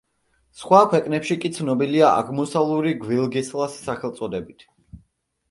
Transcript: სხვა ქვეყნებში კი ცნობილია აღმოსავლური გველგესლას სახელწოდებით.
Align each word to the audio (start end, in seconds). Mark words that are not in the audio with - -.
სხვა 0.59 0.77
ქვეყნებში 0.93 1.37
კი 1.43 1.51
ცნობილია 1.57 2.07
აღმოსავლური 2.23 2.95
გველგესლას 3.05 3.79
სახელწოდებით. 3.85 4.69